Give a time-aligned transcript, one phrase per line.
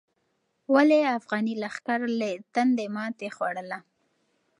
[0.73, 3.79] ولې افغاني لښکر له تندې ماتې خوړله؟